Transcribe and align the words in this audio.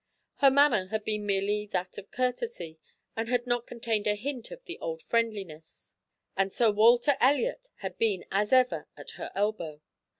Her 0.37 0.49
manner 0.49 0.87
had 0.87 1.05
been 1.05 1.27
merely 1.27 1.67
that 1.67 1.99
of 1.99 2.09
courtesy, 2.09 2.79
and 3.15 3.29
had 3.29 3.45
not 3.45 3.67
contained 3.67 4.07
a 4.07 4.15
hint 4.15 4.49
of 4.49 4.63
the 4.65 4.79
old 4.79 5.03
friendliness; 5.03 5.95
and 6.35 6.51
Sir 6.51 6.71
Walter 6.71 7.15
Elliot 7.21 7.67
had 7.85 7.99
been, 7.99 8.25
as 8.31 8.51
ever, 8.51 8.87
at 8.97 9.11
her 9.11 9.31
elbow. 9.35 9.79